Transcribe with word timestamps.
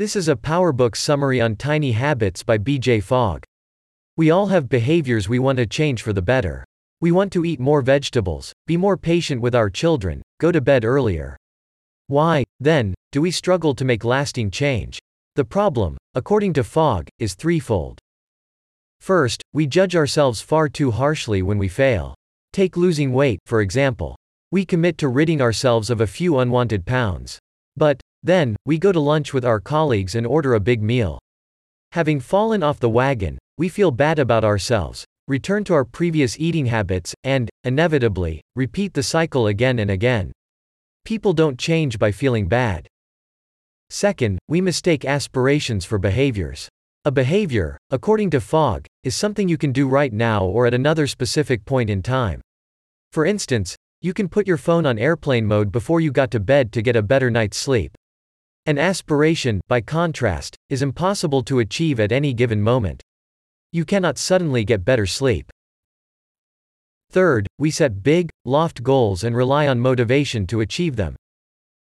This 0.00 0.16
is 0.16 0.30
a 0.30 0.34
PowerBook 0.34 0.96
summary 0.96 1.42
on 1.42 1.56
tiny 1.56 1.92
habits 1.92 2.42
by 2.42 2.56
BJ 2.56 3.02
Fogg. 3.02 3.44
We 4.16 4.30
all 4.30 4.46
have 4.46 4.66
behaviors 4.66 5.28
we 5.28 5.38
want 5.38 5.58
to 5.58 5.66
change 5.66 6.00
for 6.00 6.14
the 6.14 6.22
better. 6.22 6.64
We 7.02 7.12
want 7.12 7.30
to 7.34 7.44
eat 7.44 7.60
more 7.60 7.82
vegetables, 7.82 8.54
be 8.66 8.78
more 8.78 8.96
patient 8.96 9.42
with 9.42 9.54
our 9.54 9.68
children, 9.68 10.22
go 10.40 10.52
to 10.52 10.60
bed 10.62 10.86
earlier. 10.86 11.36
Why, 12.06 12.44
then, 12.60 12.94
do 13.12 13.20
we 13.20 13.30
struggle 13.30 13.74
to 13.74 13.84
make 13.84 14.02
lasting 14.02 14.52
change? 14.52 14.98
The 15.36 15.44
problem, 15.44 15.98
according 16.14 16.54
to 16.54 16.64
Fogg, 16.64 17.06
is 17.18 17.34
threefold. 17.34 17.98
First, 19.00 19.42
we 19.52 19.66
judge 19.66 19.94
ourselves 19.94 20.40
far 20.40 20.70
too 20.70 20.92
harshly 20.92 21.42
when 21.42 21.58
we 21.58 21.68
fail. 21.68 22.14
Take 22.54 22.78
losing 22.78 23.12
weight, 23.12 23.40
for 23.44 23.60
example. 23.60 24.16
We 24.50 24.64
commit 24.64 24.96
to 24.96 25.08
ridding 25.08 25.42
ourselves 25.42 25.90
of 25.90 26.00
a 26.00 26.06
few 26.06 26.38
unwanted 26.38 26.86
pounds. 26.86 27.38
But, 27.76 28.00
then, 28.22 28.56
we 28.66 28.78
go 28.78 28.92
to 28.92 29.00
lunch 29.00 29.32
with 29.32 29.44
our 29.44 29.60
colleagues 29.60 30.14
and 30.14 30.26
order 30.26 30.54
a 30.54 30.60
big 30.60 30.82
meal. 30.82 31.18
Having 31.92 32.20
fallen 32.20 32.62
off 32.62 32.78
the 32.78 32.88
wagon, 32.88 33.38
we 33.58 33.68
feel 33.68 33.90
bad 33.90 34.18
about 34.18 34.44
ourselves, 34.44 35.04
return 35.26 35.64
to 35.64 35.74
our 35.74 35.84
previous 35.84 36.38
eating 36.38 36.66
habits, 36.66 37.14
and, 37.24 37.48
inevitably, 37.64 38.40
repeat 38.54 38.94
the 38.94 39.02
cycle 39.02 39.46
again 39.46 39.78
and 39.78 39.90
again. 39.90 40.32
People 41.04 41.32
don't 41.32 41.58
change 41.58 41.98
by 41.98 42.12
feeling 42.12 42.46
bad. 42.46 42.86
Second, 43.88 44.38
we 44.48 44.60
mistake 44.60 45.04
aspirations 45.04 45.84
for 45.84 45.98
behaviors. 45.98 46.68
A 47.04 47.10
behavior, 47.10 47.78
according 47.90 48.30
to 48.30 48.40
Fogg, 48.40 48.86
is 49.02 49.16
something 49.16 49.48
you 49.48 49.56
can 49.56 49.72
do 49.72 49.88
right 49.88 50.12
now 50.12 50.44
or 50.44 50.66
at 50.66 50.74
another 50.74 51.06
specific 51.06 51.64
point 51.64 51.88
in 51.88 52.02
time. 52.02 52.40
For 53.12 53.24
instance, 53.24 53.74
you 54.02 54.12
can 54.12 54.28
put 54.28 54.46
your 54.46 54.58
phone 54.58 54.86
on 54.86 54.98
airplane 54.98 55.46
mode 55.46 55.72
before 55.72 56.00
you 56.00 56.12
got 56.12 56.30
to 56.32 56.40
bed 56.40 56.72
to 56.72 56.82
get 56.82 56.96
a 56.96 57.02
better 57.02 57.30
night's 57.30 57.56
sleep. 57.56 57.96
An 58.70 58.78
aspiration, 58.78 59.60
by 59.66 59.80
contrast, 59.80 60.54
is 60.68 60.80
impossible 60.80 61.42
to 61.42 61.58
achieve 61.58 61.98
at 61.98 62.12
any 62.12 62.32
given 62.32 62.62
moment. 62.62 63.02
You 63.72 63.84
cannot 63.84 64.16
suddenly 64.16 64.62
get 64.64 64.84
better 64.84 65.06
sleep. 65.06 65.50
Third, 67.10 67.48
we 67.58 67.72
set 67.72 68.04
big, 68.04 68.30
loft 68.44 68.84
goals 68.84 69.24
and 69.24 69.34
rely 69.34 69.66
on 69.66 69.80
motivation 69.80 70.46
to 70.46 70.60
achieve 70.60 70.94
them. 70.94 71.16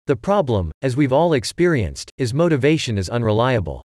The 0.07 0.15
problem, 0.15 0.71
as 0.81 0.97
we've 0.97 1.13
all 1.13 1.33
experienced, 1.33 2.09
is 2.17 2.33
motivation 2.33 2.97
is 2.97 3.07
unreliable. 3.07 3.83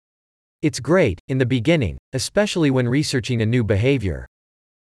It's 0.62 0.80
great, 0.80 1.20
in 1.28 1.38
the 1.38 1.46
beginning, 1.46 1.98
especially 2.14 2.72
when 2.72 2.88
researching 2.88 3.42
a 3.42 3.46
new 3.46 3.62
behavior. 3.62 4.27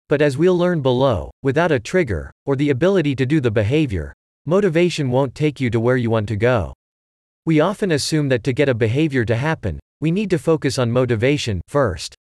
But 0.09 0.22
as 0.22 0.39
we'll 0.39 0.56
learn 0.56 0.81
below, 0.81 1.31
without 1.43 1.72
a 1.72 1.78
trigger, 1.78 2.33
or 2.47 2.56
the 2.56 2.70
ability 2.70 3.15
to 3.17 3.27
do 3.27 3.43
the 3.43 3.50
behavior, 3.50 4.15
motivation 4.47 5.11
won't 5.11 5.34
take 5.34 5.61
you 5.61 5.69
to 5.69 5.78
where 5.78 5.98
you 5.98 6.09
want 6.09 6.27
to 6.28 6.37
go. 6.37 6.72
We 7.49 7.61
often 7.61 7.93
assume 7.93 8.29
that 8.29 8.45
to 8.45 8.53
get 8.53 8.69
a 8.69 8.75
behavior 8.75 9.25
to 9.25 9.35
happen, 9.35 9.81
we 10.03 10.11
need 10.11 10.29
to 10.29 10.39
focus 10.39 10.79
on 10.79 10.91
motivation 10.91 11.63
first. 11.67 12.15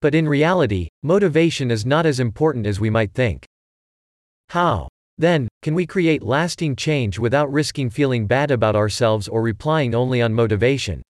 But 0.00 0.14
in 0.14 0.28
reality, 0.28 0.86
motivation 1.02 1.68
is 1.68 1.84
not 1.84 2.06
as 2.06 2.20
important 2.20 2.68
as 2.68 2.78
we 2.78 2.88
might 2.88 3.12
think. 3.12 3.44
How? 4.50 4.86
Then, 5.18 5.48
can 5.62 5.74
we 5.74 5.84
create 5.84 6.22
lasting 6.22 6.76
change 6.76 7.18
without 7.18 7.50
risking 7.50 7.90
feeling 7.90 8.28
bad 8.28 8.52
about 8.52 8.76
ourselves 8.76 9.26
or 9.26 9.42
relying 9.42 9.96
only 9.96 10.22
on 10.22 10.32
motivation? 10.32 11.02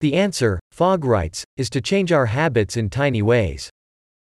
The 0.00 0.14
answer, 0.14 0.58
Fogg 0.72 1.04
writes, 1.04 1.44
is 1.56 1.70
to 1.70 1.80
change 1.80 2.10
our 2.10 2.26
habits 2.26 2.76
in 2.76 2.90
tiny 2.90 3.22
ways. 3.22 3.70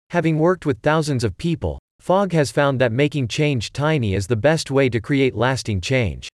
Having 0.10 0.38
worked 0.38 0.66
with 0.66 0.82
thousands 0.82 1.24
of 1.24 1.38
people, 1.38 1.80
Fogg 2.02 2.34
has 2.34 2.52
found 2.52 2.82
that 2.82 2.92
making 2.92 3.30
change 3.30 3.72
tiny 3.72 4.16
is 4.16 4.28
the 4.28 4.36
best 4.36 4.70
way 4.70 4.90
to 4.90 5.00
create 5.00 5.34
lasting 5.34 5.80
change. 5.80 6.28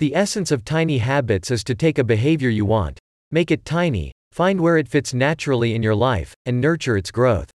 The 0.00 0.16
essence 0.16 0.50
of 0.50 0.64
tiny 0.64 0.98
habits 0.98 1.52
is 1.52 1.62
to 1.64 1.74
take 1.76 1.98
a 1.98 2.04
behavior 2.04 2.48
you 2.48 2.64
want, 2.64 2.98
make 3.30 3.52
it 3.52 3.64
tiny, 3.64 4.10
find 4.32 4.60
where 4.60 4.76
it 4.76 4.88
fits 4.88 5.14
naturally 5.14 5.72
in 5.72 5.84
your 5.84 5.94
life, 5.94 6.34
and 6.44 6.60
nurture 6.60 6.96
its 6.96 7.12
growth. 7.12 7.48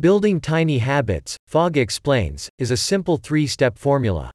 Building 0.00 0.40
tiny 0.40 0.78
habits, 0.78 1.36
Fogg 1.46 1.76
explains, 1.76 2.48
is 2.56 2.70
a 2.70 2.76
simple 2.76 3.18
three 3.18 3.46
step 3.46 3.76
formula. 3.76 4.30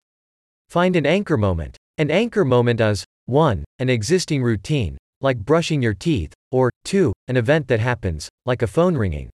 Find 0.69 0.95
an 0.95 1.07
anchor 1.07 1.35
moment. 1.35 1.75
An 1.97 2.11
anchor 2.11 2.45
moment 2.45 2.79
is 2.79 3.03
1. 3.25 3.63
An 3.79 3.89
existing 3.89 4.43
routine, 4.43 4.95
like 5.19 5.39
brushing 5.39 5.81
your 5.81 5.95
teeth, 5.95 6.33
or 6.51 6.69
2. 6.85 7.11
An 7.29 7.37
event 7.37 7.67
that 7.67 7.79
happens, 7.79 8.29
like 8.45 8.61
a 8.61 8.67
phone 8.67 8.95
ringing. 8.95 9.31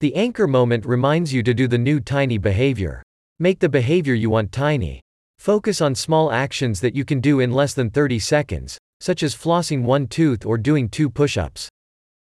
The 0.00 0.14
anchor 0.16 0.46
moment 0.46 0.84
reminds 0.84 1.32
you 1.32 1.42
to 1.44 1.54
do 1.54 1.66
the 1.66 1.78
new 1.78 1.98
tiny 1.98 2.36
behavior. 2.36 3.02
Make 3.38 3.60
the 3.60 3.70
behavior 3.70 4.14
you 4.14 4.28
want 4.28 4.52
tiny. 4.52 5.00
Focus 5.42 5.80
on 5.80 5.92
small 5.96 6.30
actions 6.30 6.80
that 6.82 6.94
you 6.94 7.04
can 7.04 7.18
do 7.18 7.40
in 7.40 7.50
less 7.50 7.74
than 7.74 7.90
30 7.90 8.20
seconds, 8.20 8.78
such 9.00 9.24
as 9.24 9.34
flossing 9.34 9.82
one 9.82 10.06
tooth 10.06 10.46
or 10.46 10.56
doing 10.56 10.88
two 10.88 11.10
push 11.10 11.36
ups. 11.36 11.68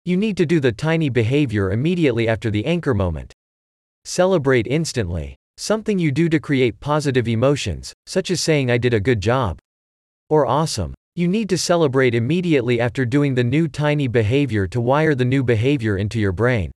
You 0.04 0.16
need 0.16 0.36
to 0.38 0.44
do 0.44 0.58
the 0.58 0.72
tiny 0.72 1.08
behavior 1.08 1.70
immediately 1.70 2.26
after 2.26 2.50
the 2.50 2.66
anchor 2.66 2.94
moment. 2.94 3.32
Celebrate 4.04 4.66
instantly. 4.66 5.36
Something 5.56 6.00
you 6.00 6.10
do 6.10 6.28
to 6.28 6.40
create 6.40 6.80
positive 6.80 7.28
emotions, 7.28 7.92
such 8.06 8.32
as 8.32 8.40
saying 8.40 8.72
I 8.72 8.78
did 8.78 8.92
a 8.92 8.98
good 8.98 9.20
job. 9.20 9.60
Or 10.28 10.44
awesome. 10.44 10.92
You 11.14 11.28
need 11.28 11.48
to 11.50 11.58
celebrate 11.58 12.16
immediately 12.16 12.80
after 12.80 13.04
doing 13.04 13.36
the 13.36 13.44
new 13.44 13.68
tiny 13.68 14.08
behavior 14.08 14.66
to 14.66 14.80
wire 14.80 15.14
the 15.14 15.24
new 15.24 15.44
behavior 15.44 15.96
into 15.96 16.18
your 16.18 16.32
brain. 16.32 16.72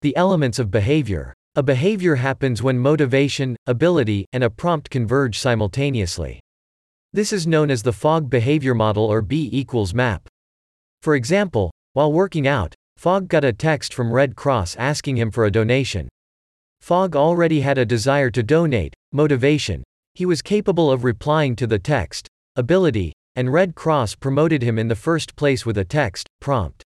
The 0.00 0.16
elements 0.16 0.60
of 0.60 0.70
behavior. 0.70 1.34
A 1.56 1.62
behavior 1.62 2.16
happens 2.16 2.64
when 2.64 2.80
motivation, 2.80 3.54
ability, 3.68 4.26
and 4.32 4.42
a 4.42 4.50
prompt 4.50 4.90
converge 4.90 5.38
simultaneously. 5.38 6.40
This 7.12 7.32
is 7.32 7.46
known 7.46 7.70
as 7.70 7.84
the 7.84 7.92
Fogg 7.92 8.28
behavior 8.28 8.74
model 8.74 9.04
or 9.04 9.22
B 9.22 9.48
equals 9.52 9.94
MAP. 9.94 10.26
For 11.02 11.14
example, 11.14 11.70
while 11.92 12.12
working 12.12 12.48
out, 12.48 12.74
Fogg 12.96 13.28
got 13.28 13.44
a 13.44 13.52
text 13.52 13.94
from 13.94 14.12
Red 14.12 14.34
Cross 14.34 14.74
asking 14.76 15.16
him 15.16 15.30
for 15.30 15.44
a 15.44 15.50
donation. 15.50 16.08
Fogg 16.80 17.14
already 17.14 17.60
had 17.60 17.78
a 17.78 17.86
desire 17.86 18.30
to 18.30 18.42
donate, 18.42 18.92
motivation, 19.12 19.84
he 20.14 20.26
was 20.26 20.42
capable 20.42 20.90
of 20.90 21.04
replying 21.04 21.54
to 21.54 21.68
the 21.68 21.78
text, 21.78 22.26
ability, 22.56 23.12
and 23.36 23.52
Red 23.52 23.76
Cross 23.76 24.16
promoted 24.16 24.62
him 24.62 24.76
in 24.76 24.88
the 24.88 24.96
first 24.96 25.36
place 25.36 25.64
with 25.64 25.78
a 25.78 25.84
text, 25.84 26.26
prompt. 26.40 26.82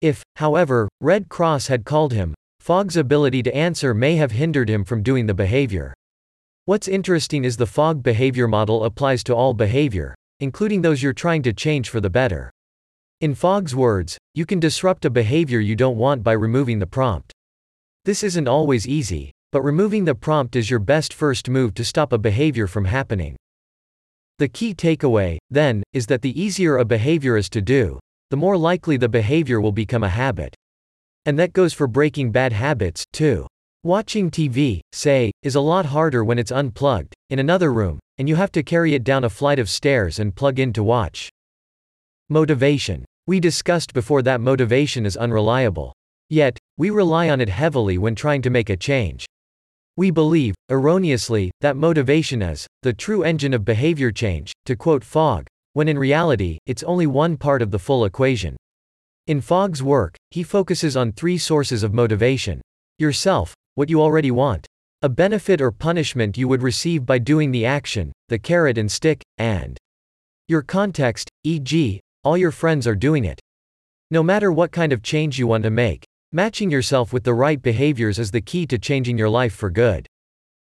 If, 0.00 0.24
however, 0.36 0.88
Red 1.00 1.28
Cross 1.28 1.68
had 1.68 1.84
called 1.84 2.12
him, 2.12 2.34
Fogg's 2.62 2.96
ability 2.96 3.42
to 3.42 3.52
answer 3.56 3.92
may 3.92 4.14
have 4.14 4.30
hindered 4.30 4.70
him 4.70 4.84
from 4.84 5.02
doing 5.02 5.26
the 5.26 5.34
behavior. 5.34 5.92
What's 6.64 6.86
interesting 6.86 7.42
is 7.44 7.56
the 7.56 7.66
Fogg 7.66 8.04
behavior 8.04 8.46
model 8.46 8.84
applies 8.84 9.24
to 9.24 9.34
all 9.34 9.52
behavior, 9.52 10.14
including 10.38 10.80
those 10.80 11.02
you're 11.02 11.12
trying 11.12 11.42
to 11.42 11.52
change 11.52 11.90
for 11.90 12.00
the 12.00 12.08
better. 12.08 12.52
In 13.20 13.34
Fogg's 13.34 13.74
words, 13.74 14.16
you 14.34 14.46
can 14.46 14.60
disrupt 14.60 15.04
a 15.04 15.10
behavior 15.10 15.58
you 15.58 15.74
don't 15.74 15.96
want 15.96 16.22
by 16.22 16.34
removing 16.34 16.78
the 16.78 16.86
prompt. 16.86 17.32
This 18.04 18.22
isn't 18.22 18.46
always 18.46 18.86
easy, 18.86 19.32
but 19.50 19.62
removing 19.62 20.04
the 20.04 20.14
prompt 20.14 20.54
is 20.54 20.70
your 20.70 20.78
best 20.78 21.12
first 21.12 21.48
move 21.48 21.74
to 21.74 21.84
stop 21.84 22.12
a 22.12 22.16
behavior 22.16 22.68
from 22.68 22.84
happening. 22.84 23.34
The 24.38 24.46
key 24.46 24.72
takeaway, 24.72 25.38
then, 25.50 25.82
is 25.92 26.06
that 26.06 26.22
the 26.22 26.40
easier 26.40 26.76
a 26.76 26.84
behavior 26.84 27.36
is 27.36 27.50
to 27.50 27.60
do, 27.60 27.98
the 28.30 28.36
more 28.36 28.56
likely 28.56 28.96
the 28.96 29.08
behavior 29.08 29.60
will 29.60 29.72
become 29.72 30.04
a 30.04 30.08
habit. 30.08 30.54
And 31.24 31.38
that 31.38 31.52
goes 31.52 31.72
for 31.72 31.86
breaking 31.86 32.32
bad 32.32 32.52
habits, 32.52 33.04
too. 33.12 33.46
Watching 33.84 34.30
TV, 34.30 34.80
say, 34.92 35.30
is 35.42 35.54
a 35.54 35.60
lot 35.60 35.86
harder 35.86 36.24
when 36.24 36.38
it's 36.38 36.52
unplugged, 36.52 37.14
in 37.30 37.38
another 37.38 37.72
room, 37.72 38.00
and 38.18 38.28
you 38.28 38.36
have 38.36 38.52
to 38.52 38.62
carry 38.62 38.94
it 38.94 39.04
down 39.04 39.24
a 39.24 39.30
flight 39.30 39.58
of 39.58 39.70
stairs 39.70 40.18
and 40.18 40.34
plug 40.34 40.58
in 40.58 40.72
to 40.72 40.82
watch. 40.82 41.28
Motivation. 42.28 43.04
We 43.26 43.38
discussed 43.38 43.92
before 43.92 44.22
that 44.22 44.40
motivation 44.40 45.06
is 45.06 45.16
unreliable. 45.16 45.92
Yet, 46.28 46.58
we 46.76 46.90
rely 46.90 47.28
on 47.28 47.40
it 47.40 47.48
heavily 47.48 47.98
when 47.98 48.14
trying 48.14 48.42
to 48.42 48.50
make 48.50 48.70
a 48.70 48.76
change. 48.76 49.26
We 49.96 50.10
believe, 50.10 50.54
erroneously, 50.70 51.50
that 51.60 51.76
motivation 51.76 52.42
is 52.42 52.66
the 52.82 52.92
true 52.92 53.22
engine 53.22 53.52
of 53.52 53.64
behavior 53.64 54.10
change, 54.10 54.52
to 54.66 54.74
quote 54.74 55.04
Fogg, 55.04 55.46
when 55.74 55.88
in 55.88 55.98
reality, 55.98 56.58
it's 56.66 56.82
only 56.82 57.06
one 57.06 57.36
part 57.36 57.62
of 57.62 57.70
the 57.70 57.78
full 57.78 58.04
equation. 58.04 58.56
In 59.28 59.40
Fogg's 59.40 59.84
work, 59.84 60.16
he 60.32 60.42
focuses 60.42 60.96
on 60.96 61.12
three 61.12 61.38
sources 61.38 61.84
of 61.84 61.94
motivation 61.94 62.60
yourself, 62.98 63.54
what 63.76 63.88
you 63.88 64.02
already 64.02 64.32
want, 64.32 64.66
a 65.02 65.08
benefit 65.08 65.60
or 65.60 65.70
punishment 65.70 66.36
you 66.36 66.48
would 66.48 66.60
receive 66.60 67.06
by 67.06 67.18
doing 67.18 67.52
the 67.52 67.64
action, 67.64 68.10
the 68.28 68.38
carrot 68.38 68.78
and 68.78 68.90
stick, 68.90 69.22
and 69.38 69.78
your 70.48 70.62
context, 70.62 71.28
e.g., 71.44 72.00
all 72.24 72.36
your 72.36 72.50
friends 72.50 72.84
are 72.84 72.96
doing 72.96 73.24
it. 73.24 73.40
No 74.10 74.24
matter 74.24 74.50
what 74.50 74.72
kind 74.72 74.92
of 74.92 75.04
change 75.04 75.38
you 75.38 75.46
want 75.46 75.62
to 75.62 75.70
make, 75.70 76.04
matching 76.32 76.68
yourself 76.68 77.12
with 77.12 77.22
the 77.22 77.34
right 77.34 77.62
behaviors 77.62 78.18
is 78.18 78.32
the 78.32 78.40
key 78.40 78.66
to 78.66 78.76
changing 78.76 79.18
your 79.18 79.30
life 79.30 79.54
for 79.54 79.70
good. 79.70 80.04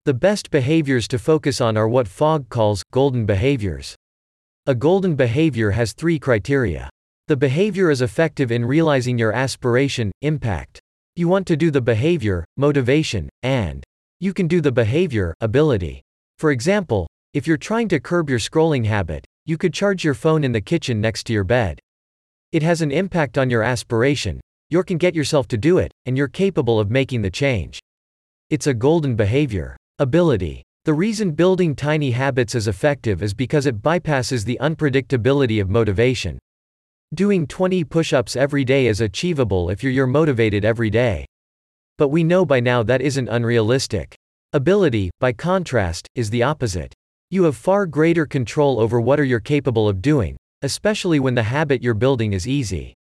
The 0.06 0.14
best 0.14 0.52
behaviors 0.52 1.10
to 1.10 1.20
focus 1.20 1.60
on 1.60 1.76
are 1.76 1.90
what 1.90 2.08
Fogg 2.08 2.48
calls 2.48 2.82
golden 2.94 3.26
behaviors. 3.26 3.94
A 4.66 4.74
golden 4.74 5.16
behavior 5.16 5.72
has 5.72 5.92
three 5.92 6.18
criteria. 6.18 6.90
The 7.28 7.36
behavior 7.36 7.92
is 7.92 8.02
effective 8.02 8.54
in 8.54 8.64
realizing 8.64 9.18
your 9.18 9.34
aspiration, 9.34 10.14
impact. 10.22 10.80
You 11.18 11.28
want 11.28 11.46
to 11.48 11.58
do 11.58 11.72
the 11.72 11.82
behavior, 11.82 12.46
motivation, 12.56 13.28
and 13.44 13.84
you 14.22 14.34
can 14.34 14.48
do 14.48 14.62
the 14.62 14.72
behavior, 14.72 15.34
ability. 15.42 16.02
For 16.38 16.52
example, 16.52 17.06
if 17.34 17.46
you're 17.46 17.58
trying 17.58 17.90
to 17.90 18.00
curb 18.00 18.30
your 18.30 18.40
scrolling 18.40 18.86
habit, 18.86 19.26
you 19.46 19.58
could 19.58 19.74
charge 19.74 20.06
your 20.06 20.14
phone 20.14 20.46
in 20.46 20.54
the 20.54 20.62
kitchen 20.62 21.02
next 21.02 21.26
to 21.26 21.34
your 21.34 21.44
bed. 21.44 21.82
It 22.54 22.64
has 22.64 22.82
an 22.82 22.92
impact 22.92 23.38
on 23.38 23.50
your 23.50 23.62
aspiration, 23.62 24.40
you 24.70 24.82
can 24.84 24.98
get 24.98 25.14
yourself 25.14 25.50
to 25.50 25.58
do 25.58 25.80
it, 25.80 25.92
and 26.06 26.18
you're 26.18 26.30
capable 26.30 26.80
of 26.80 26.90
making 26.90 27.24
the 27.24 27.30
change. 27.30 27.78
It's 28.50 28.68
a 28.68 28.74
golden 28.74 29.18
behavior. 29.18 29.76
Ability. 30.00 30.64
The 30.86 30.94
reason 30.94 31.32
building 31.32 31.76
tiny 31.76 32.12
habits 32.12 32.56
is 32.56 32.70
effective 32.70 33.22
is 33.22 33.34
because 33.34 33.66
it 33.66 33.82
bypasses 33.82 34.46
the 34.46 34.58
unpredictability 34.62 35.60
of 35.60 35.70
motivation. 35.70 36.40
Doing 37.14 37.48
20 37.48 37.86
push 37.86 38.12
ups 38.12 38.36
every 38.36 38.66
day 38.66 38.88
is 38.88 39.00
achievable 39.00 39.70
if 39.70 39.82
you're, 39.82 39.94
you're 39.94 40.08
motivated 40.08 40.66
every 40.66 40.90
day. 40.90 41.26
But 41.98 42.10
we 42.10 42.22
know 42.22 42.46
by 42.46 42.60
now 42.60 42.84
that 42.84 43.02
isn't 43.02 43.30
unrealistic. 43.30 44.14
Ability, 44.52 45.12
by 45.22 45.32
contrast, 45.32 46.10
is 46.16 46.30
the 46.30 46.44
opposite. 46.44 46.94
You 47.32 47.44
have 47.44 47.56
far 47.56 47.86
greater 47.86 48.26
control 48.26 48.82
over 48.82 49.00
what 49.00 49.22
are 49.22 49.24
you're 49.24 49.40
capable 49.40 49.88
of 49.88 50.02
doing, 50.02 50.36
especially 50.64 51.22
when 51.22 51.34
the 51.34 51.44
habit 51.44 51.82
you're 51.82 51.94
building 51.94 52.34
is 52.34 52.46
easy. 52.46 52.94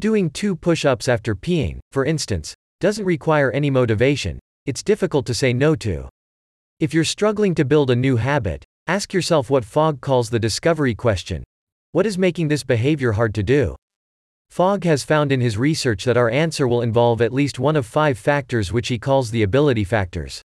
Doing 0.00 0.30
two 0.30 0.56
push 0.56 0.84
ups 0.84 1.06
after 1.06 1.36
peeing, 1.36 1.78
for 1.92 2.04
instance, 2.04 2.54
doesn't 2.80 3.04
require 3.04 3.52
any 3.52 3.70
motivation, 3.70 4.40
it's 4.66 4.82
difficult 4.82 5.26
to 5.26 5.34
say 5.34 5.52
no 5.52 5.76
to. 5.76 6.08
If 6.80 6.92
you're 6.92 7.04
struggling 7.04 7.54
to 7.54 7.64
build 7.64 7.90
a 7.90 7.96
new 7.96 8.16
habit, 8.16 8.64
ask 8.88 9.12
yourself 9.14 9.48
what 9.48 9.64
Fogg 9.64 10.00
calls 10.00 10.28
the 10.28 10.40
discovery 10.40 10.96
question 10.96 11.44
What 11.92 12.04
is 12.04 12.18
making 12.18 12.48
this 12.48 12.64
behavior 12.64 13.12
hard 13.12 13.34
to 13.34 13.42
do? 13.42 13.74
Fogg 14.50 14.84
has 14.84 15.04
found 15.04 15.32
in 15.32 15.40
his 15.40 15.56
research 15.56 16.04
that 16.04 16.18
our 16.18 16.28
answer 16.28 16.68
will 16.68 16.82
involve 16.82 17.22
at 17.22 17.32
least 17.32 17.58
one 17.58 17.76
of 17.76 17.86
five 17.86 18.18
factors 18.18 18.70
which 18.70 18.88
he 18.88 18.98
calls 18.98 19.30
the 19.30 19.42
ability 19.42 19.84
factors. 19.84 20.42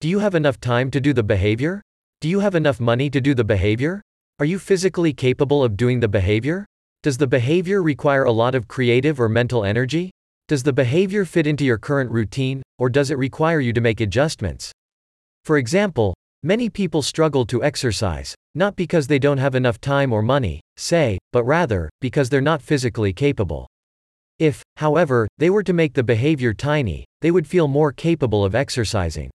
Do 0.00 0.08
you 0.08 0.18
have 0.18 0.34
enough 0.34 0.58
time 0.58 0.90
to 0.90 1.00
do 1.00 1.12
the 1.12 1.22
behavior? 1.22 1.80
Do 2.20 2.28
you 2.28 2.40
have 2.40 2.56
enough 2.56 2.80
money 2.80 3.08
to 3.10 3.20
do 3.20 3.34
the 3.34 3.44
behavior? 3.44 4.02
Are 4.40 4.44
you 4.44 4.58
physically 4.58 5.12
capable 5.12 5.62
of 5.62 5.76
doing 5.76 6.00
the 6.00 6.08
behavior? 6.08 6.66
Does 7.04 7.18
the 7.18 7.28
behavior 7.28 7.80
require 7.80 8.24
a 8.24 8.32
lot 8.32 8.56
of 8.56 8.66
creative 8.66 9.20
or 9.20 9.28
mental 9.28 9.64
energy? 9.64 10.10
Does 10.48 10.64
the 10.64 10.72
behavior 10.72 11.24
fit 11.24 11.46
into 11.46 11.64
your 11.64 11.78
current 11.78 12.10
routine, 12.10 12.64
or 12.78 12.90
does 12.90 13.12
it 13.12 13.18
require 13.18 13.60
you 13.60 13.72
to 13.72 13.80
make 13.80 14.00
adjustments? 14.00 14.72
For 15.44 15.56
example, 15.56 16.13
many 16.44 16.68
people 16.68 17.02
struggle 17.02 17.46
to 17.46 17.64
exercise, 17.64 18.34
not 18.54 18.76
because 18.76 19.06
they 19.06 19.18
don't 19.18 19.38
have 19.38 19.54
enough 19.54 19.80
time 19.80 20.12
or 20.12 20.22
money, 20.22 20.60
say, 20.76 21.18
but 21.32 21.44
rather, 21.44 21.88
because 22.00 22.28
they're 22.28 22.40
not 22.40 22.62
physically 22.62 23.12
capable. 23.12 23.66
If, 24.38 24.62
however, 24.76 25.26
they 25.38 25.48
were 25.48 25.62
to 25.62 25.72
make 25.72 25.94
the 25.94 26.02
behavior 26.02 26.52
tiny, 26.52 27.06
they 27.22 27.30
would 27.30 27.46
feel 27.46 27.66
more 27.66 27.92
capable 27.92 28.44
of 28.44 28.54
exercising. 28.54 29.30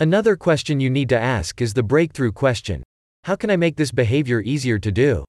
Another 0.00 0.36
question 0.36 0.80
you 0.80 0.90
need 0.90 1.08
to 1.10 1.18
ask 1.18 1.60
is 1.60 1.74
the 1.74 1.82
breakthrough 1.82 2.32
question 2.32 2.82
How 3.24 3.36
can 3.36 3.50
I 3.50 3.56
make 3.56 3.76
this 3.76 3.92
behavior 3.92 4.40
easier 4.40 4.78
to 4.80 4.90
do? 4.90 5.24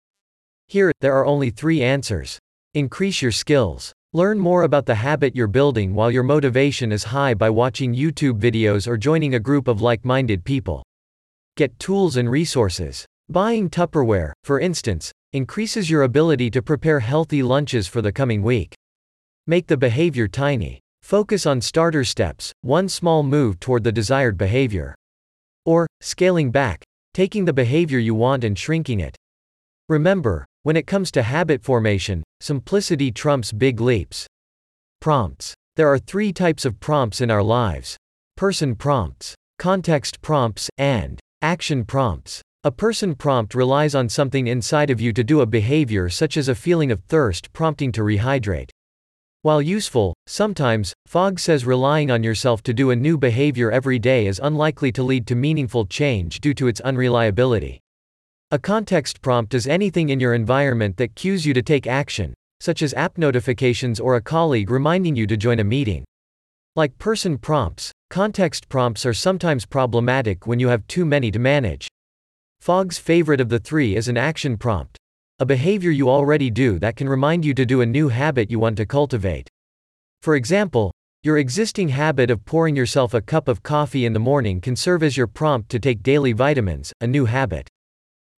Here, 0.67 0.91
there 1.01 1.15
are 1.15 1.25
only 1.25 1.51
three 1.51 1.83
answers. 1.83 2.39
Increase 2.73 3.21
your 3.21 3.31
skills. 3.31 3.93
Learn 4.13 4.39
more 4.39 4.63
about 4.63 4.85
the 4.85 4.95
habit 4.95 5.35
you're 5.35 5.47
building 5.47 5.93
while 5.93 6.09
your 6.09 6.23
motivation 6.23 6.91
is 6.91 7.03
high 7.03 7.33
by 7.33 7.49
watching 7.49 7.93
YouTube 7.93 8.39
videos 8.39 8.87
or 8.87 8.97
joining 8.97 9.35
a 9.35 9.39
group 9.39 9.67
of 9.67 9.81
like 9.81 10.05
minded 10.05 10.43
people. 10.43 10.83
Get 11.55 11.77
tools 11.77 12.17
and 12.17 12.31
resources. 12.31 13.05
Buying 13.29 13.69
Tupperware, 13.69 14.31
for 14.43 14.59
instance, 14.59 15.11
increases 15.33 15.87
your 15.87 16.01
ability 16.01 16.49
to 16.49 16.63
prepare 16.63 16.99
healthy 16.99 17.43
lunches 17.43 17.87
for 17.87 18.01
the 18.01 18.11
coming 18.11 18.41
week. 18.41 18.73
Make 19.45 19.67
the 19.67 19.77
behavior 19.77 20.27
tiny. 20.27 20.79
Focus 21.03 21.45
on 21.45 21.61
starter 21.61 22.03
steps, 22.03 22.53
one 22.61 22.89
small 22.89 23.21
move 23.21 23.59
toward 23.59 23.83
the 23.83 23.91
desired 23.91 24.35
behavior. 24.35 24.95
Or, 25.63 25.85
scaling 26.01 26.49
back, 26.49 26.83
taking 27.13 27.45
the 27.45 27.53
behavior 27.53 27.99
you 27.99 28.15
want 28.15 28.43
and 28.43 28.57
shrinking 28.57 28.99
it. 28.99 29.15
Remember, 29.89 30.45
when 30.63 30.75
it 30.75 30.87
comes 30.87 31.11
to 31.11 31.21
habit 31.21 31.61
formation, 31.61 32.23
simplicity 32.41 33.11
trumps 33.11 33.51
big 33.51 33.79
leaps. 33.79 34.25
Prompts. 35.01 35.53
There 35.75 35.87
are 35.87 35.99
three 35.99 36.33
types 36.33 36.65
of 36.65 36.79
prompts 36.79 37.21
in 37.21 37.29
our 37.29 37.43
lives 37.43 37.95
person 38.37 38.73
prompts, 38.73 39.35
context 39.59 40.19
prompts, 40.23 40.67
and 40.79 41.19
action 41.43 41.83
prompts. 41.83 42.41
A 42.63 42.71
person 42.71 43.13
prompt 43.15 43.53
relies 43.53 43.95
on 43.95 44.07
something 44.07 44.47
inside 44.47 44.89
of 44.89 45.01
you 45.01 45.11
to 45.11 45.25
do 45.25 45.41
a 45.41 45.45
behavior 45.45 46.07
such 46.07 46.37
as 46.37 46.47
a 46.47 46.55
feeling 46.55 46.89
of 46.89 47.03
thirst 47.09 47.51
prompting 47.51 47.91
to 47.91 48.01
rehydrate. 48.01 48.69
While 49.41 49.61
useful, 49.61 50.15
sometimes, 50.25 50.93
Fogg 51.05 51.41
says 51.41 51.65
relying 51.65 52.09
on 52.09 52.23
yourself 52.23 52.63
to 52.63 52.73
do 52.73 52.91
a 52.91 52.95
new 52.95 53.17
behavior 53.17 53.69
every 53.69 53.99
day 53.99 54.25
is 54.27 54.39
unlikely 54.41 54.93
to 54.93 55.03
lead 55.03 55.27
to 55.27 55.35
meaningful 55.35 55.85
change 55.85 56.39
due 56.39 56.53
to 56.53 56.67
its 56.67 56.79
unreliability. 56.79 57.81
A 58.51 58.57
context 58.57 59.21
prompt 59.21 59.53
is 59.53 59.67
anything 59.67 60.07
in 60.07 60.21
your 60.21 60.35
environment 60.35 60.95
that 60.95 61.15
cues 61.15 61.45
you 61.45 61.53
to 61.55 61.61
take 61.61 61.87
action, 61.87 62.33
such 62.61 62.81
as 62.81 62.93
app 62.93 63.17
notifications 63.17 63.99
or 63.99 64.15
a 64.15 64.21
colleague 64.21 64.69
reminding 64.69 65.17
you 65.17 65.27
to 65.27 65.35
join 65.35 65.59
a 65.59 65.63
meeting. 65.65 66.05
Like 66.75 66.97
person 66.97 67.37
prompts, 67.37 67.91
context 68.09 68.67
prompts 68.67 69.05
are 69.05 69.13
sometimes 69.13 69.63
problematic 69.63 70.47
when 70.47 70.59
you 70.59 70.69
have 70.69 70.87
too 70.87 71.05
many 71.05 71.29
to 71.29 71.37
manage. 71.37 71.87
Fogg's 72.61 72.97
favorite 72.97 73.39
of 73.39 73.49
the 73.49 73.59
three 73.59 73.95
is 73.95 74.07
an 74.07 74.17
action 74.17 74.57
prompt. 74.57 74.97
A 75.37 75.45
behavior 75.45 75.91
you 75.91 76.09
already 76.09 76.49
do 76.49 76.79
that 76.79 76.95
can 76.95 77.07
remind 77.07 77.45
you 77.45 77.53
to 77.53 77.63
do 77.63 77.81
a 77.81 77.85
new 77.85 78.09
habit 78.09 78.49
you 78.49 78.57
want 78.57 78.77
to 78.77 78.87
cultivate. 78.87 79.47
For 80.23 80.35
example, 80.35 80.91
your 81.21 81.37
existing 81.37 81.89
habit 81.89 82.31
of 82.31 82.43
pouring 82.43 82.75
yourself 82.75 83.13
a 83.13 83.21
cup 83.21 83.47
of 83.47 83.61
coffee 83.61 84.07
in 84.07 84.13
the 84.13 84.19
morning 84.19 84.59
can 84.59 84.75
serve 84.75 85.03
as 85.03 85.15
your 85.15 85.27
prompt 85.27 85.69
to 85.69 85.79
take 85.79 86.01
daily 86.01 86.33
vitamins, 86.33 86.91
a 87.01 87.05
new 87.05 87.25
habit. 87.25 87.69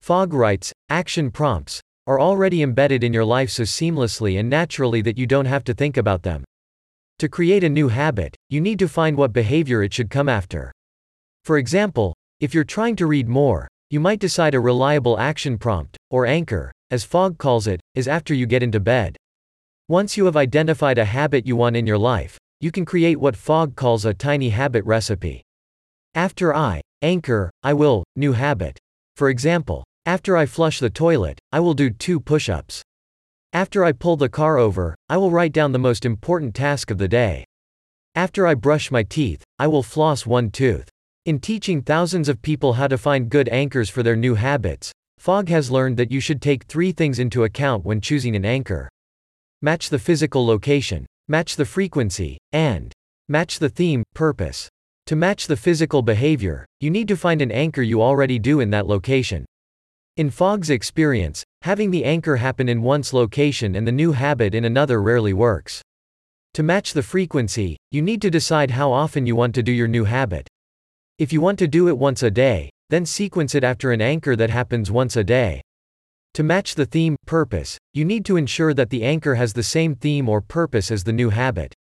Fogg 0.03 0.35
writes, 0.35 0.73
action 0.89 1.31
prompts 1.31 1.81
are 2.09 2.19
already 2.19 2.63
embedded 2.63 3.05
in 3.05 3.13
your 3.13 3.25
life 3.25 3.51
so 3.51 3.63
seamlessly 3.63 4.41
and 4.41 4.51
naturally 4.51 5.03
that 5.03 5.19
you 5.19 5.27
don't 5.29 5.47
have 5.47 5.63
to 5.63 5.73
think 5.73 5.97
about 5.97 6.25
them. 6.25 6.43
To 7.20 7.28
create 7.28 7.62
a 7.62 7.69
new 7.69 7.88
habit, 7.88 8.37
you 8.49 8.61
need 8.61 8.78
to 8.81 8.88
find 8.88 9.16
what 9.16 9.32
behavior 9.32 9.82
it 9.84 9.94
should 9.94 10.11
come 10.11 10.28
after. 10.28 10.72
For 11.44 11.58
example, 11.58 12.12
if 12.40 12.52
you're 12.52 12.64
trying 12.64 12.96
to 12.96 13.06
read 13.06 13.28
more, 13.28 13.69
you 13.88 14.00
might 14.00 14.19
decide 14.19 14.55
a 14.55 14.61
reliable 14.61 15.19
action 15.19 15.56
prompt, 15.56 15.96
or 16.11 16.26
anchor, 16.26 16.72
as 16.90 17.05
Fogg 17.05 17.38
calls 17.38 17.69
it, 17.69 17.81
is 17.94 18.08
after 18.08 18.34
you 18.34 18.46
get 18.46 18.62
into 18.62 18.81
bed. 18.81 19.16
Once 19.88 20.16
you 20.16 20.25
have 20.25 20.37
identified 20.37 20.99
a 20.99 21.05
habit 21.05 21.46
you 21.46 21.55
want 21.55 21.76
in 21.76 21.87
your 21.87 21.99
life, 21.99 22.37
you 22.61 22.72
can 22.72 22.84
create 22.84 23.20
what 23.20 23.37
Fogg 23.37 23.76
calls 23.76 24.05
a 24.05 24.14
tiny 24.14 24.49
habit 24.49 24.84
recipe. 24.84 25.43
After 26.14 26.55
I 26.55 26.81
anchor, 27.02 27.50
I 27.62 27.75
will, 27.75 28.02
new 28.16 28.32
habit. 28.32 28.78
For 29.14 29.28
example, 29.28 29.84
after 30.06 30.37
I 30.37 30.46
flush 30.46 30.81
the 30.81 30.90
toilet, 30.90 31.38
I 31.52 31.61
will 31.61 31.75
do 31.75 31.90
two 31.90 32.19
push 32.19 32.49
ups. 32.49 32.82
After 33.55 33.85
I 33.85 33.93
pull 33.93 34.17
the 34.17 34.29
car 34.29 34.59
over, 34.59 34.97
I 35.09 35.17
will 35.17 35.31
write 35.31 35.52
down 35.52 35.71
the 35.71 35.78
most 35.78 36.05
important 36.05 36.57
task 36.57 36.90
of 36.90 36.99
the 36.99 37.07
day. 37.07 37.45
After 38.17 38.49
I 38.49 38.55
brush 38.55 38.90
my 38.90 39.05
teeth, 39.05 39.45
I 39.61 39.69
will 39.69 39.85
floss 39.85 40.26
one 40.26 40.50
tooth. 40.50 40.88
In 41.25 41.38
teaching 41.38 41.81
thousands 41.81 42.28
of 42.28 42.43
people 42.43 42.73
how 42.73 42.88
to 42.88 42.99
find 42.99 43.31
good 43.31 43.49
anchors 43.50 43.88
for 43.88 44.02
their 44.02 44.17
new 44.17 44.35
habits, 44.35 44.90
Fogg 45.19 45.49
has 45.50 45.71
learned 45.71 45.97
that 45.99 46.11
you 46.11 46.19
should 46.19 46.43
take 46.43 46.64
three 46.64 46.90
things 46.90 47.21
into 47.21 47.45
account 47.45 47.85
when 47.85 48.00
choosing 48.00 48.35
an 48.35 48.45
anchor 48.45 48.88
match 49.62 49.88
the 49.88 50.00
physical 50.00 50.45
location, 50.45 51.07
match 51.28 51.55
the 51.55 51.64
frequency, 51.64 52.37
and 52.50 52.93
match 53.28 53.61
the 53.61 53.69
theme, 53.69 54.02
purpose. 54.14 54.69
To 55.07 55.14
match 55.14 55.47
the 55.47 55.57
physical 55.57 56.02
behavior, 56.02 56.67
you 56.81 56.90
need 56.90 57.07
to 57.07 57.17
find 57.17 57.40
an 57.40 57.52
anchor 57.52 57.83
you 57.83 58.02
already 58.02 58.40
do 58.40 58.59
in 58.59 58.71
that 58.71 58.88
location. 58.88 59.47
In 60.16 60.30
Fogg's 60.30 60.71
experience, 60.71 61.42
having 61.62 61.90
the 61.90 62.04
anchor 62.04 62.37
happen 62.37 62.68
in 62.68 62.83
one's 62.83 63.12
location 63.12 63.75
and 63.75 63.85
the 63.85 63.90
new 63.90 64.12
habit 64.12 64.54
in 64.54 64.64
another 64.64 65.02
rarely 65.02 65.33
works. 65.33 65.83
To 66.52 66.62
match 66.62 66.92
the 66.92 67.02
frequency, 67.02 67.76
you 67.90 68.00
need 68.00 68.23
to 68.23 68.30
decide 68.30 68.71
how 68.71 68.92
often 68.92 69.26
you 69.26 69.35
want 69.35 69.56
to 69.56 69.62
do 69.64 69.73
your 69.73 69.88
new 69.88 70.04
habit. 70.04 70.47
If 71.18 71.33
you 71.33 71.40
want 71.40 71.59
to 71.59 71.66
do 71.66 71.88
it 71.88 71.99
once 71.99 72.23
a 72.23 72.30
day, 72.30 72.71
then 72.90 73.04
sequence 73.04 73.56
it 73.56 73.64
after 73.64 73.90
an 73.90 74.00
anchor 74.00 74.37
that 74.37 74.50
happens 74.50 74.88
once 74.88 75.16
a 75.16 75.25
day. 75.25 75.61
To 76.35 76.44
match 76.44 76.76
the 76.76 76.87
theme, 76.87 77.16
purpose, 77.26 77.76
you 77.92 78.04
need 78.04 78.25
to 78.26 78.37
ensure 78.37 78.73
that 78.73 78.90
the 78.90 79.02
anchor 79.02 79.35
has 79.35 79.52
the 79.52 79.64
same 79.64 79.97
theme 79.97 80.28
or 80.28 80.40
purpose 80.40 80.92
as 80.92 81.02
the 81.02 81.12
new 81.12 81.30
habit. 81.30 81.75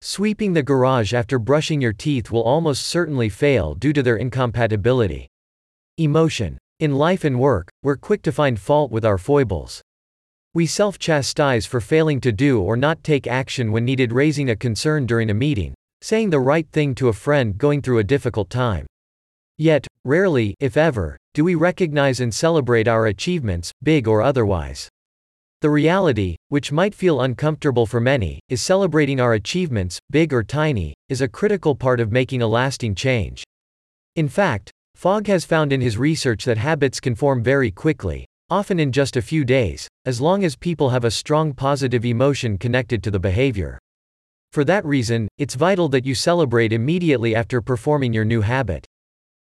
Sweeping 0.00 0.54
the 0.54 0.64
garage 0.64 1.14
after 1.14 1.38
brushing 1.38 1.80
your 1.80 1.92
teeth 1.92 2.32
will 2.32 2.42
almost 2.42 2.84
certainly 2.84 3.28
fail 3.28 3.76
due 3.76 3.92
to 3.92 4.02
their 4.02 4.16
incompatibility. 4.16 5.28
Emotion. 5.98 6.58
In 6.80 6.94
life 6.94 7.24
and 7.24 7.38
work, 7.38 7.68
we're 7.82 7.98
quick 7.98 8.22
to 8.22 8.32
find 8.32 8.58
fault 8.58 8.90
with 8.90 9.04
our 9.04 9.18
foibles. 9.18 9.82
We 10.54 10.64
self 10.64 10.98
chastise 10.98 11.66
for 11.66 11.78
failing 11.78 12.22
to 12.22 12.32
do 12.32 12.62
or 12.62 12.74
not 12.74 13.04
take 13.04 13.26
action 13.26 13.70
when 13.70 13.84
needed, 13.84 14.12
raising 14.12 14.48
a 14.48 14.56
concern 14.56 15.04
during 15.04 15.28
a 15.28 15.34
meeting, 15.34 15.74
saying 16.00 16.30
the 16.30 16.40
right 16.40 16.66
thing 16.72 16.94
to 16.94 17.08
a 17.08 17.12
friend 17.12 17.58
going 17.58 17.82
through 17.82 17.98
a 17.98 18.02
difficult 18.04 18.48
time. 18.48 18.86
Yet, 19.58 19.86
rarely, 20.06 20.54
if 20.58 20.78
ever, 20.78 21.18
do 21.34 21.44
we 21.44 21.54
recognize 21.54 22.18
and 22.18 22.34
celebrate 22.34 22.88
our 22.88 23.08
achievements, 23.08 23.72
big 23.82 24.08
or 24.08 24.22
otherwise. 24.22 24.88
The 25.60 25.68
reality, 25.68 26.36
which 26.48 26.72
might 26.72 26.94
feel 26.94 27.20
uncomfortable 27.20 27.84
for 27.84 28.00
many, 28.00 28.40
is 28.48 28.62
celebrating 28.62 29.20
our 29.20 29.34
achievements, 29.34 29.98
big 30.10 30.32
or 30.32 30.42
tiny, 30.42 30.94
is 31.10 31.20
a 31.20 31.28
critical 31.28 31.74
part 31.74 32.00
of 32.00 32.10
making 32.10 32.40
a 32.40 32.46
lasting 32.46 32.94
change. 32.94 33.44
In 34.16 34.28
fact, 34.28 34.72
Fogg 35.00 35.28
has 35.28 35.46
found 35.46 35.72
in 35.72 35.80
his 35.80 35.96
research 35.96 36.44
that 36.44 36.58
habits 36.58 37.00
can 37.00 37.14
form 37.14 37.42
very 37.42 37.70
quickly, 37.70 38.26
often 38.50 38.78
in 38.78 38.92
just 38.92 39.16
a 39.16 39.22
few 39.22 39.46
days, 39.46 39.88
as 40.04 40.20
long 40.20 40.44
as 40.44 40.56
people 40.56 40.90
have 40.90 41.04
a 41.06 41.10
strong 41.10 41.54
positive 41.54 42.04
emotion 42.04 42.58
connected 42.58 43.02
to 43.02 43.10
the 43.10 43.18
behavior. 43.18 43.78
For 44.52 44.62
that 44.64 44.84
reason, 44.84 45.26
it's 45.38 45.54
vital 45.54 45.88
that 45.88 46.04
you 46.04 46.14
celebrate 46.14 46.74
immediately 46.74 47.34
after 47.34 47.62
performing 47.62 48.12
your 48.12 48.26
new 48.26 48.42
habit. 48.42 48.84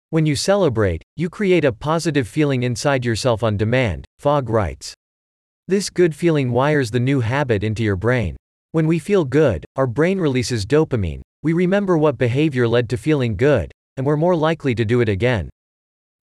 When 0.10 0.26
you 0.26 0.36
celebrate, 0.36 1.04
you 1.16 1.30
create 1.30 1.66
a 1.66 1.72
positive 1.72 2.28
feeling 2.28 2.64
inside 2.64 3.06
yourself 3.06 3.44
on 3.44 3.56
demand, 3.56 4.06
Fogg 4.18 4.50
writes. 4.50 4.96
This 5.68 5.92
good 5.92 6.16
feeling 6.16 6.52
wires 6.52 6.90
the 6.90 7.00
new 7.00 7.20
habit 7.20 7.64
into 7.64 7.84
your 7.84 7.96
brain. 7.96 8.36
When 8.72 8.88
we 8.88 8.98
feel 8.98 9.24
good, 9.24 9.66
our 9.76 9.86
brain 9.86 10.18
releases 10.18 10.66
dopamine, 10.66 11.22
we 11.44 11.54
remember 11.54 11.96
what 11.96 12.18
behavior 12.18 12.68
led 12.68 12.90
to 12.90 12.98
feeling 12.98 13.36
good, 13.36 13.72
and 13.98 14.06
we're 14.06 14.18
more 14.18 14.36
likely 14.36 14.76
to 14.76 14.86
do 14.86 15.02
it 15.02 15.10
again. 15.10 15.50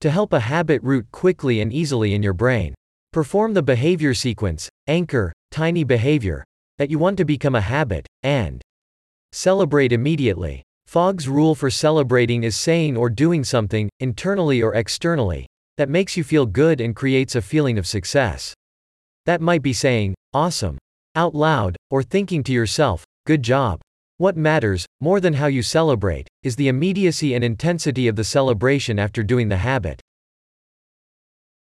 To 0.00 0.11
help 0.11 0.33
a 0.33 0.41
habit 0.41 0.83
root 0.83 1.07
quickly 1.12 1.61
and 1.61 1.73
easily 1.73 2.15
in 2.15 2.23
your 2.23 2.33
brain, 2.33 2.75
perform 3.12 3.55
the 3.55 3.62
behavior 3.62 4.15
sequence, 4.15 4.69
anchor, 4.87 5.33
tiny 5.50 5.85
behavior, 5.85 6.45
that 6.79 6.91
you 6.91 6.99
want 6.99 7.19
to 7.19 7.25
become 7.25 7.55
a 7.55 7.61
habit, 7.61 8.07
and 8.23 8.62
celebrate 9.33 9.93
immediately. 9.93 10.62
Fogg's 10.87 11.29
rule 11.29 11.55
for 11.55 11.71
celebrating 11.71 12.43
is 12.43 12.57
saying 12.57 12.97
or 12.97 13.11
doing 13.11 13.45
something, 13.45 13.89
internally 14.00 14.62
or 14.62 14.75
externally, 14.75 15.47
that 15.77 15.89
makes 15.89 16.17
you 16.17 16.25
feel 16.25 16.47
good 16.47 16.81
and 16.81 16.97
creates 16.97 17.35
a 17.37 17.43
feeling 17.43 17.79
of 17.79 17.87
success. 17.87 18.55
That 19.27 19.41
might 19.41 19.62
be 19.62 19.73
saying, 19.73 20.15
awesome, 20.33 20.79
out 21.15 21.35
loud, 21.35 21.77
or 21.91 22.03
thinking 22.03 22.43
to 22.45 22.53
yourself, 22.53 23.05
good 23.27 23.43
job. 23.43 23.81
What 24.21 24.37
matters, 24.37 24.85
more 25.00 25.19
than 25.19 25.33
how 25.33 25.47
you 25.47 25.62
celebrate, 25.62 26.29
is 26.43 26.57
the 26.57 26.69
immediacy 26.69 27.33
and 27.33 27.43
intensity 27.43 28.07
of 28.07 28.17
the 28.17 28.23
celebration 28.23 28.99
after 28.99 29.23
doing 29.23 29.49
the 29.49 29.57
habit. 29.57 30.03